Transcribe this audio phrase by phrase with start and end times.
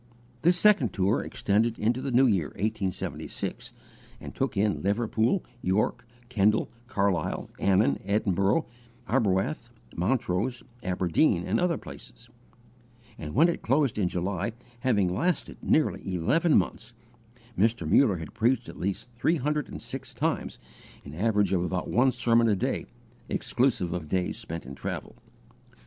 [0.41, 3.71] This second tour extended into the new year, 1876,
[4.19, 8.65] and took in Liverpool, York, Kendal, Carlisle, Annan, Edinburgh,
[9.07, 12.31] Arbroath, Montrose, Aberdeen, and other places;
[13.19, 16.95] and when it closed in July, having lasted nearly eleven months,
[17.55, 17.87] Mr.
[17.87, 20.57] Muller had preached at least three hundred and six times,
[21.05, 22.87] an average of about one sermon a day,
[23.29, 25.15] exclusive of days spent in travel.